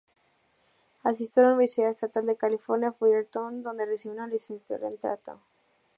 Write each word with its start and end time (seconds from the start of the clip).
Asistió 1.03 1.43
a 1.43 1.45
la 1.45 1.51
Universidad 1.51 1.91
Estatal 1.91 2.25
de 2.25 2.35
California, 2.35 2.91
Fullerton, 2.91 3.61
donde 3.61 3.85
recibió 3.85 4.15
una 4.17 4.25
licenciatura 4.25 4.87
en 4.89 4.97
teatro. 4.97 5.39